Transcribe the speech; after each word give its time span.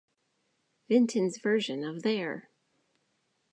Vinton's 0.89 1.37
version 1.37 1.83
of 1.83 2.01
There! 2.01 2.49